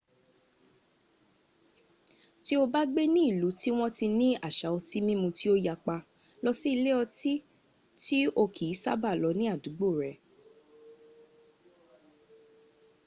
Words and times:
tí 2.43 2.53
o 2.63 2.65
bá 2.73 2.81
gbé 2.91 3.03
ní 3.13 3.21
ìlú 3.31 3.47
tí 3.59 3.69
wọ́n 3.77 3.91
ti 3.97 4.05
ni 4.19 4.29
àṣà 4.47 4.67
otí 4.77 4.97
mímu 5.07 5.27
tí 5.37 5.45
ó 5.53 5.55
yapa 5.65 5.97
lọ 6.43 6.49
sí 6.59 6.67
ilé 6.75 6.91
ọtí 7.03 7.31
tí 8.03 8.17
o 8.41 8.43
kìí 8.55 8.73
ṣába 8.83 9.09
lọ 9.21 9.29
ní 9.39 9.45
àdúgbò 9.53 9.87
rẹ 10.01 10.13